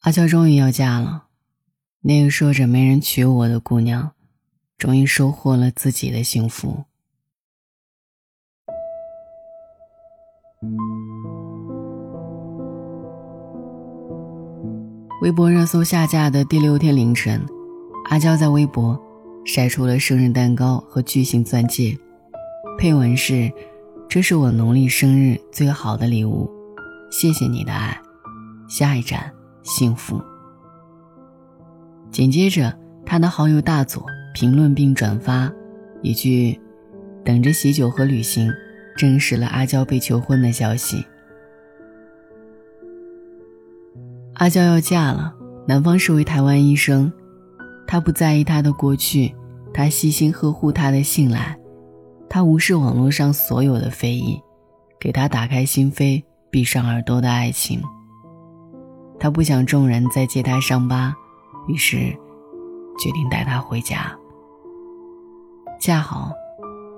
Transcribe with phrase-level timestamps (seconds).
[0.00, 1.24] 阿娇终于要嫁了，
[2.00, 4.12] 那个说着没人娶我的姑娘，
[4.78, 6.84] 终于收获了自己的幸福。
[15.20, 17.44] 微博热搜下架的第六天凌晨，
[18.08, 18.98] 阿娇在微博
[19.44, 21.94] 晒出了生日蛋糕和巨型钻戒，
[22.78, 23.52] 配文是
[24.08, 26.50] ：“这是我农历生日最好的礼物，
[27.10, 28.00] 谢谢你的爱。”
[28.66, 29.30] 下一站。
[29.62, 30.20] 幸福。
[32.10, 32.76] 紧接着，
[33.06, 34.04] 他的好友大佐
[34.34, 35.50] 评论并转发
[36.02, 36.60] 一句
[37.24, 38.52] ：“等着喜酒和旅行”，
[38.96, 41.04] 证实了阿娇被求婚的消息。
[44.34, 45.34] 阿娇要嫁了，
[45.66, 47.12] 男方是位台湾医生，
[47.86, 49.34] 他不在意她的过去，
[49.72, 51.58] 他细心呵护她的信赖，
[52.28, 54.40] 他无视网络上所有的非议，
[54.98, 57.82] 给她打开心扉、闭上耳朵的爱情。
[59.20, 61.14] 他不想众人再揭他伤疤，
[61.68, 61.96] 于是
[62.98, 64.16] 决定带他回家。
[65.78, 66.32] 恰好，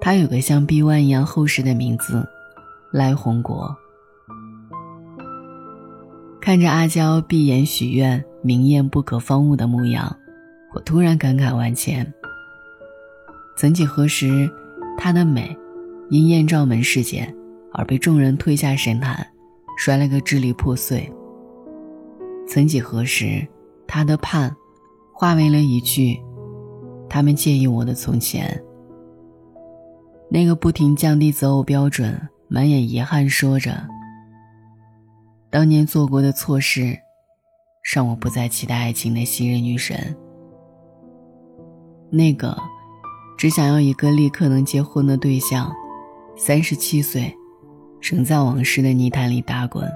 [0.00, 2.28] 他有个像臂弯一样厚实的名字——
[2.92, 3.74] 赖红国。
[6.42, 10.14] 看着阿娇闭眼许愿、明艳不可方物的模样，
[10.74, 12.06] 我突然感慨万千。
[13.56, 14.50] 曾几何时，
[14.96, 15.56] 她的美
[16.10, 17.34] 因艳照门事件
[17.72, 19.26] 而被众人推下神坛，
[19.78, 21.10] 摔了个支离破碎。
[22.52, 23.46] 曾几何时，
[23.86, 24.52] 他的盼，
[25.12, 26.20] 化为了一句
[27.08, 28.60] ：“他们介意我的从前。”
[30.28, 33.86] 那个不停降低择偶标准、满眼遗憾说着
[35.48, 36.98] ：“当年做过的错事，
[37.94, 40.16] 让我不再期待爱情的昔日女神。”
[42.10, 42.60] 那个
[43.38, 45.72] 只想要一个立刻能结婚的对象，
[46.36, 47.32] 三十七岁，
[48.00, 49.88] 仍在往事的泥潭里打滚。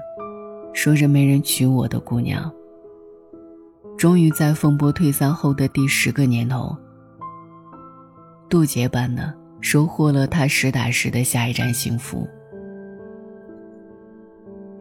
[0.75, 2.51] 说着没人娶我的姑娘，
[3.97, 6.75] 终于在风波退散后的第十个年头，
[8.49, 12.27] 渡劫般的收获了他实打实的下一站幸福。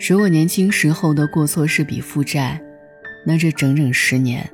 [0.09, 2.61] 如果年轻时候的过错是笔负债，
[3.25, 4.47] 那这整整十年，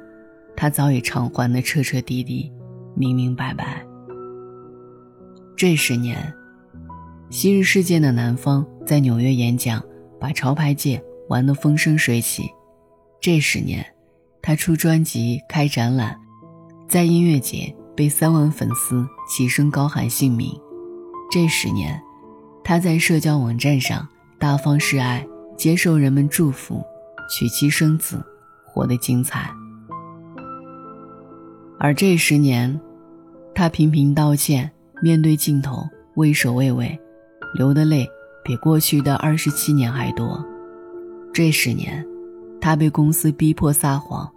[0.55, 2.53] 他早已偿还的彻彻底底、
[2.95, 3.83] 明明白白。
[5.57, 6.33] 这十年，
[7.31, 9.83] 昔日世界的南方在纽约演讲，
[10.21, 11.03] 把潮牌界。
[11.31, 12.51] 玩得风生水起，
[13.21, 13.87] 这十年，
[14.43, 16.19] 他出专辑、开展览，
[16.89, 20.53] 在音乐节被三万粉丝齐声高喊姓名。
[21.31, 22.03] 这十年，
[22.65, 24.05] 他在社交网站上
[24.41, 25.25] 大方示爱，
[25.57, 26.83] 接受人们祝福，
[27.31, 28.21] 娶妻生子，
[28.67, 29.49] 活得精彩。
[31.79, 32.81] 而这十年，
[33.55, 34.69] 他频频道歉，
[35.01, 35.85] 面对镜头
[36.17, 36.99] 畏首畏尾，
[37.55, 38.05] 流的泪
[38.43, 40.45] 比过去的二十七年还多。
[41.33, 42.05] 这十年，
[42.61, 44.29] 他被公司逼迫撒谎，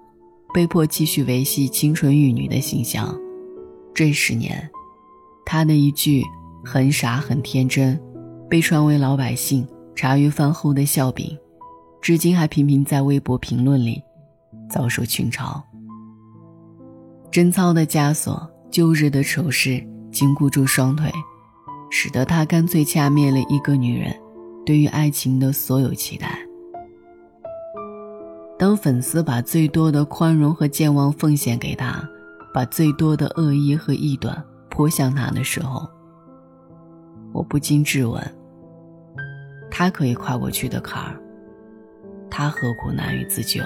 [0.54, 3.18] 被迫继续维系清纯玉女的形象。
[3.94, 4.70] 这十年，
[5.46, 6.24] 他的一句
[6.64, 8.00] “很傻很天真”，
[8.48, 11.36] 被传为老百姓茶余饭后的笑柄，
[12.00, 14.02] 至今还频频在微博评论里
[14.70, 15.62] 遭受群嘲。
[17.32, 21.12] 贞操的枷锁，旧日的丑事，禁锢住双腿，
[21.90, 24.16] 使得他干脆掐灭了一个女人
[24.64, 26.40] 对于爱情的所有期待。
[28.64, 32.02] 当粉丝把最多的宽容和健忘奉献给他，
[32.54, 35.86] 把最多的恶意和臆断泼向他的时候，
[37.34, 38.24] 我不禁质问：
[39.70, 41.20] 他可以跨过去的坎儿，
[42.30, 43.62] 他何苦难于自救？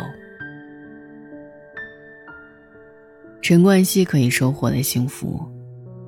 [3.44, 5.40] 陈冠希可以收获的幸福，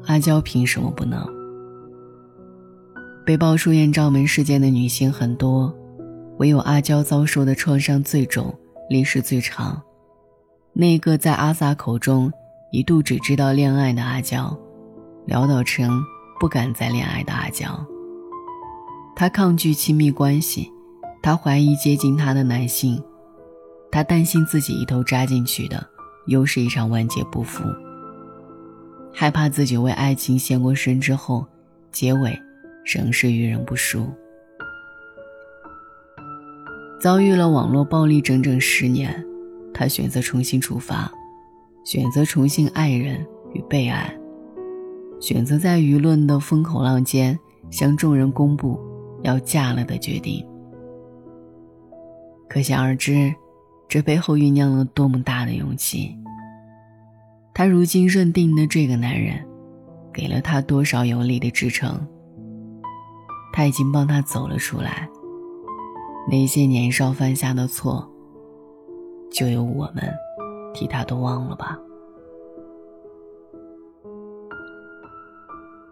[0.08, 1.24] 阿娇凭什么不能？
[3.24, 5.72] 被爆出艳照门事件的女性很多，
[6.40, 8.52] 唯有阿娇遭受的创伤最重。
[8.90, 9.80] 历史最长，
[10.74, 12.32] 那个在阿 sa 口中
[12.72, 14.58] 一度只知道恋爱的阿娇，
[15.28, 16.04] 潦倒成
[16.40, 17.68] 不敢再恋爱的阿娇。
[19.16, 20.74] 她抗拒亲密关系，
[21.22, 23.00] 她怀疑接近她的男性，
[23.92, 25.88] 她担心自己一头扎进去的
[26.26, 27.64] 又是一场万劫不复，
[29.14, 31.46] 害怕自己为爱情献过身之后，
[31.92, 32.36] 结尾
[32.84, 34.12] 仍是遇人不淑。
[37.00, 39.26] 遭遇了网络暴力整整十年，
[39.74, 41.10] 他选择重新出发，
[41.86, 44.14] 选择重新爱人与被爱，
[45.22, 48.78] 选择在舆论的风口浪尖向众人公布
[49.24, 50.46] 要嫁了的决定。
[52.50, 53.34] 可想而知，
[53.88, 56.14] 这背后酝酿了多么大的勇气。
[57.54, 59.42] 他如今认定的这个男人，
[60.14, 62.06] 给了他多少有力的支撑？
[63.54, 65.10] 他已经帮他走了出来。
[66.32, 68.08] 那些年少犯下的错，
[69.32, 70.04] 就由我们
[70.76, 71.78] 替他都忘了吧。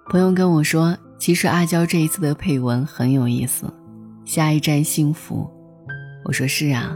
[0.10, 3.66] 朋友跟我说，其实阿娇这一次的配文很有意思，
[4.26, 5.50] 下一站幸福。
[6.24, 6.96] 我说是啊，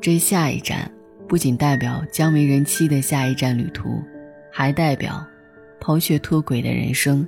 [0.00, 0.90] 这下一站
[1.28, 4.02] 不仅代表姜为人妻的下一站旅途，
[4.50, 5.24] 还代表
[5.80, 7.26] 抛却脱轨的人生，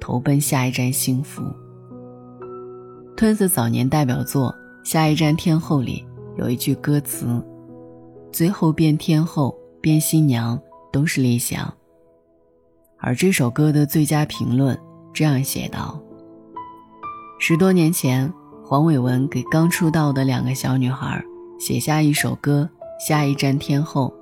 [0.00, 1.42] 投奔下一站幸福。
[3.16, 4.50] 吞子早年代表作
[4.86, 6.06] 《下一站天后》里
[6.38, 7.44] 有一句歌词。
[8.30, 10.56] 最后变天后变新娘
[10.92, 11.74] 都是理想。
[12.98, 14.78] 而这首歌的最佳评论
[15.12, 16.00] 这样写道：
[17.40, 18.32] 十多年前，
[18.64, 21.20] 黄伟文给刚出道的两个小女孩
[21.58, 22.70] 写下一首歌
[23.04, 24.14] 《下一站天后》，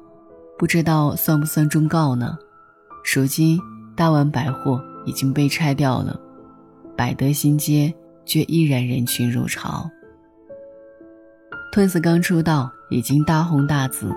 [0.59, 2.39] 不知道算不算忠告呢？
[3.15, 3.61] 如今
[3.95, 6.19] 大万百货已经被拆掉了，
[6.97, 7.93] 百德新街
[8.25, 9.87] 却依然人群如潮。
[11.75, 14.15] Twins 刚出道已经大红大紫，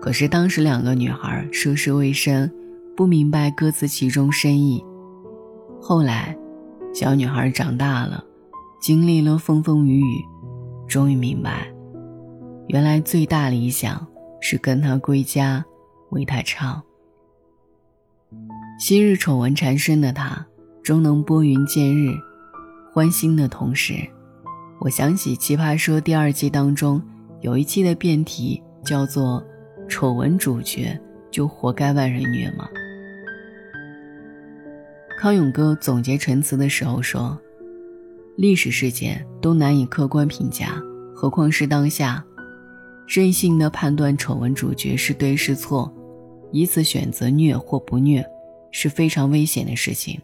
[0.00, 2.52] 可是当时两个女孩涉世未深，
[2.96, 4.84] 不明白歌词其中深意。
[5.80, 6.36] 后来，
[6.92, 8.24] 小女孩长大了，
[8.80, 10.24] 经历了风风雨雨，
[10.88, 11.72] 终于明白，
[12.66, 14.04] 原来最大理想
[14.40, 15.64] 是跟他归家，
[16.10, 16.82] 为他唱。
[18.80, 20.44] 昔日丑闻缠身的他，
[20.82, 22.08] 终能拨云见日，
[22.92, 23.94] 欢欣的同时。
[24.78, 27.02] 我想起《奇葩说》第二季当中
[27.40, 29.42] 有一期的辩题叫做
[29.88, 30.96] “丑闻主角
[31.30, 32.68] 就活该万人虐吗？”
[35.18, 37.36] 康永哥总结陈词的时候说
[38.36, 40.80] ：“历史事件都难以客观评价，
[41.14, 42.22] 何况是当下，
[43.08, 45.90] 任性的判断丑闻主角是对是错，
[46.52, 48.24] 以此选择虐或不虐，
[48.70, 50.20] 是非常危险的事情。”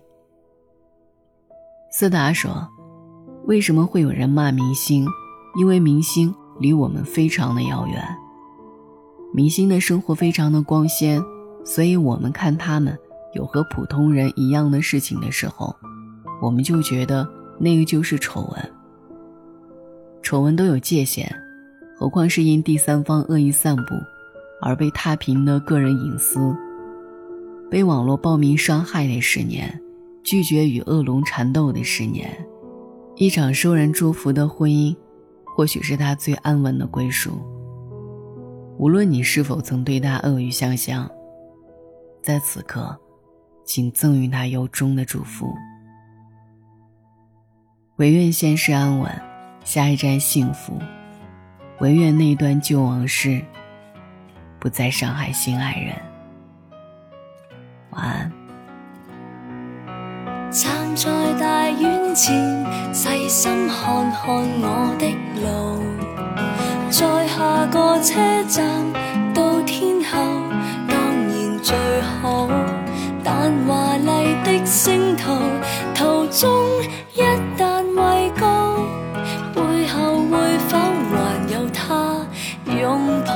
[1.91, 2.69] 斯达说。
[3.45, 5.07] 为什么会有人骂明星？
[5.59, 8.03] 因为明星离我们非常的遥远，
[9.35, 11.23] 明星的生活非常的光鲜，
[11.65, 12.97] 所以我们看他们
[13.35, 15.75] 有和普通人一样的事情的时候，
[16.41, 17.29] 我们就觉得
[17.59, 18.73] 那个就是丑闻。
[20.23, 21.31] 丑闻都有界限，
[21.99, 23.83] 何况是因第三方恶意散布
[24.63, 26.57] 而被踏平的个人隐私，
[27.69, 29.83] 被网络暴民伤害的十年，
[30.23, 32.47] 拒绝与恶龙缠斗的十年。
[33.15, 34.97] 一场受人祝福的婚姻，
[35.45, 37.41] 或许是他最安稳的归属。
[38.79, 41.09] 无论你是否曾对他恶语相向，
[42.23, 42.99] 在此刻，
[43.65, 45.55] 请赠予他由衷的祝福。
[47.97, 49.13] 唯愿现世安稳，
[49.63, 50.73] 下一站幸福。
[51.81, 53.45] 唯愿那段旧往事，
[54.59, 55.95] 不再伤害心爱人。
[57.91, 58.32] 晚安。
[62.15, 64.29] 前，细心看看
[64.61, 65.07] 我的
[65.41, 65.83] 路，
[66.91, 68.63] 在下个车站
[69.33, 70.19] 到天后，
[70.89, 71.75] 当然最
[72.21, 72.49] 好。
[73.25, 75.33] 但华丽的星途
[75.95, 76.51] 途中
[77.15, 77.23] 一
[77.59, 78.77] 旦畏高，
[79.55, 80.77] 背后会否
[81.09, 81.17] 还
[81.55, 82.27] 有他
[82.79, 83.33] 拥抱？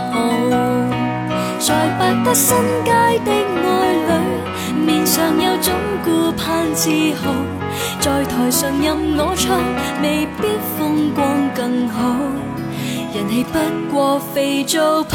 [1.59, 2.91] 在百德新街
[3.25, 5.73] 的爱侣，面上有种。
[6.39, 7.33] 盼自豪，
[8.01, 9.59] 在台上任我唱，
[10.03, 11.25] 未必风光
[11.55, 12.17] 更好。
[13.15, 13.59] 人气不
[13.93, 15.15] 过肥皂泡。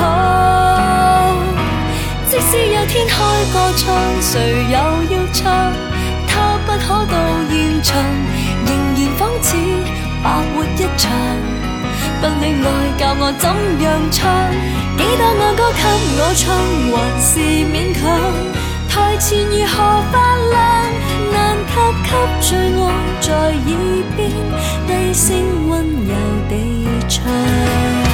[2.28, 3.16] 即使有天开
[3.54, 4.78] 个唱，谁又
[5.12, 5.44] 要唱？
[6.28, 7.16] 他不可到
[7.50, 7.54] 现
[7.84, 7.90] 场，
[8.66, 9.48] 仍然仿似
[10.24, 11.12] 白活一场。
[12.22, 12.66] 不恋爱
[12.98, 13.46] 教我怎
[13.84, 14.20] 样唱？
[14.98, 15.82] 几多爱歌给
[16.18, 16.56] 我唱，
[16.94, 17.30] 还是
[17.68, 18.02] 勉强。
[18.88, 19.76] 台前如何
[20.12, 20.16] 发
[20.52, 20.60] 亮？
[21.74, 22.10] 他给
[22.42, 22.86] 最爱
[23.22, 24.30] 在耳边
[24.88, 26.14] 低声温柔
[26.50, 28.11] 地唱。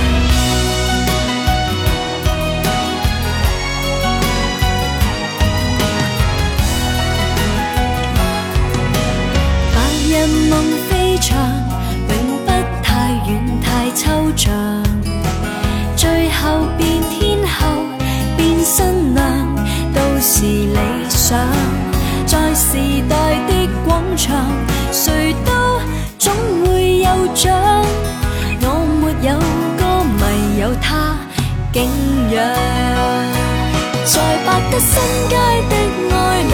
[34.79, 35.35] 新街
[35.69, 35.75] 的
[36.15, 36.53] 爱侣，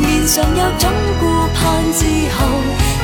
[0.00, 0.90] 面上有种
[1.20, 1.22] 顾
[1.54, 2.04] 盼自
[2.34, 2.36] 豪。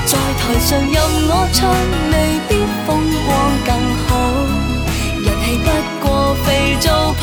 [0.06, 0.96] 在台上任
[1.28, 1.68] 我唱，
[2.10, 2.14] 未
[2.48, 2.50] 必
[2.86, 2.88] 风
[3.26, 3.28] 光
[3.66, 3.68] 更
[4.06, 4.08] 好。
[5.22, 5.68] 人气不
[6.00, 6.46] 过肥
[6.80, 7.22] 皂泡。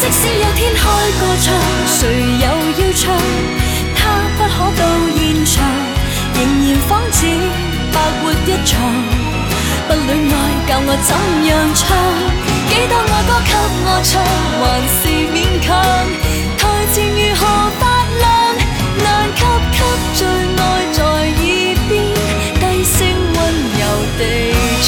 [0.00, 0.80] 即使有天开
[1.20, 1.46] 个唱，
[1.86, 2.00] 谁
[2.40, 2.46] 又
[2.78, 3.12] 要唱？
[3.94, 4.00] 他
[4.38, 4.82] 不可到
[5.14, 5.54] 现场，
[6.34, 7.18] 仍然仿似
[7.92, 8.72] 白活一场。
[9.86, 10.34] 不恋爱，
[10.66, 11.10] 教我怎
[11.46, 12.47] 样唱？
[12.78, 13.52] 几多爱歌给
[13.84, 14.22] 我唱
[14.60, 15.00] 还是
[15.34, 15.66] 勉强
[16.56, 17.42] 台前如何
[17.80, 17.82] 发
[18.20, 18.22] 亮
[19.02, 19.42] 难及
[19.72, 19.76] 给
[20.14, 21.46] 最爱在耳
[21.88, 21.90] 边
[22.54, 22.96] 低声
[23.34, 23.36] 温
[23.74, 23.82] 柔
[24.16, 24.20] 地
[24.84, 24.86] 唱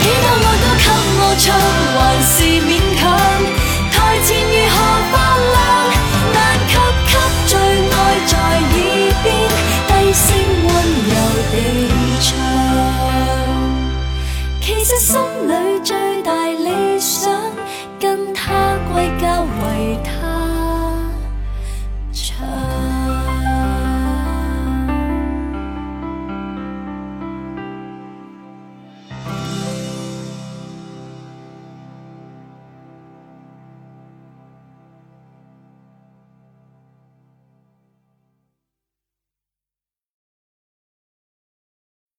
[0.00, 0.86] 几多爱歌给
[1.18, 1.44] 我唱
[1.96, 2.95] 还是勉